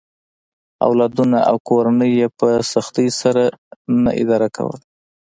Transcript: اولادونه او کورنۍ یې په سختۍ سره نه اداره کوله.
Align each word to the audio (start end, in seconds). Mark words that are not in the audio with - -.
اولادونه 0.85 1.37
او 1.49 1.55
کورنۍ 1.69 2.11
یې 2.19 2.27
په 2.39 2.47
سختۍ 2.71 3.07
سره 3.21 3.43
نه 4.03 4.11
اداره 4.21 4.47
کوله. 4.55 4.77